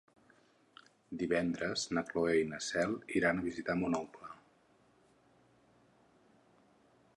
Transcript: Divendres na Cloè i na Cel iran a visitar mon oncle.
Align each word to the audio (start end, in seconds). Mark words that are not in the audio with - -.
Divendres 1.23 1.83
na 1.97 2.03
Cloè 2.07 2.39
i 2.39 2.47
na 2.55 2.59
Cel 2.69 2.97
iran 3.21 3.41
a 3.43 3.47
visitar 3.49 3.77
mon 3.81 3.99
oncle. 4.01 4.33